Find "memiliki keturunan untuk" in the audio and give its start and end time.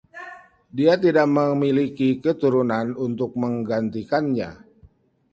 1.37-3.31